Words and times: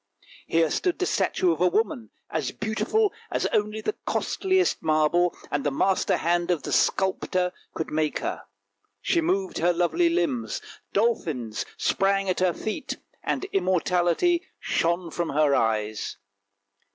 Here 0.47 0.71
stood 0.71 0.97
the 0.97 1.05
statue 1.05 1.51
of 1.51 1.61
a 1.61 1.67
woman, 1.67 2.09
as 2.31 2.51
beautiful 2.51 3.13
as 3.29 3.45
only 3.53 3.81
the 3.81 3.93
costliest 4.07 4.81
marble 4.81 5.37
and 5.51 5.63
the 5.63 5.69
master 5.69 6.17
hand 6.17 6.49
of 6.49 6.63
the 6.63 6.71
sculptor 6.71 7.51
could 7.75 7.91
make 7.91 8.17
her; 8.17 8.45
she 8.99 9.21
moved 9.21 9.59
her 9.59 9.71
lovely 9.71 10.09
limbs, 10.09 10.59
dolphins 10.91 11.67
sprang 11.77 12.27
at 12.29 12.39
her 12.39 12.51
feet, 12.51 12.97
and 13.23 13.45
immortality 13.53 14.41
shone 14.59 15.11
from 15.11 15.29
her 15.29 15.53
eyes. 15.53 16.17